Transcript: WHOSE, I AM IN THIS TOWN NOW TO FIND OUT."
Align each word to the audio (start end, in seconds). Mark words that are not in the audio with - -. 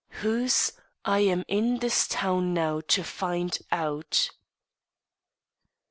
WHOSE, 0.23 0.71
I 1.05 1.19
AM 1.19 1.43
IN 1.47 1.77
THIS 1.77 2.07
TOWN 2.07 2.55
NOW 2.55 2.81
TO 2.87 3.03
FIND 3.03 3.59
OUT." 3.71 4.31